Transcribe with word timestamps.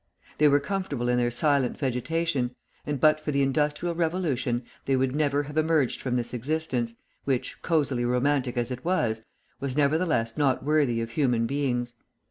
They 0.39 0.47
were 0.47 0.59
comfortable 0.59 1.09
in 1.09 1.19
their 1.19 1.29
silent 1.29 1.77
vegetation, 1.77 2.55
and 2.87 2.99
but 2.99 3.19
for 3.19 3.29
the 3.31 3.43
industrial 3.43 3.93
revolution 3.93 4.63
they 4.87 4.95
would 4.95 5.15
never 5.15 5.43
have 5.43 5.57
emerged 5.57 6.01
from 6.01 6.15
this 6.15 6.33
existence, 6.33 6.95
which, 7.23 7.61
cosily 7.61 8.03
romantic 8.03 8.57
as 8.57 8.71
it 8.71 8.83
was, 8.83 9.21
was 9.59 9.77
nevertheless 9.77 10.37
not 10.37 10.63
worthy 10.63 11.01
of 11.01 11.11
human 11.11 11.45
beings. 11.45 11.93